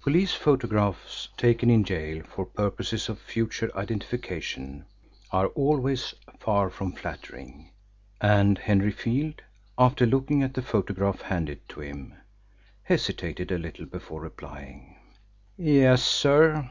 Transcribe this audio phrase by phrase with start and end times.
[0.00, 4.86] Police photographs taken in gaol for purposes of future identification
[5.32, 7.72] are always far from flattering,
[8.20, 9.42] and Henry Field,
[9.76, 12.14] after looking at the photograph handed to him,
[12.84, 15.00] hesitated a little before replying:
[15.58, 16.70] "Yes, sir."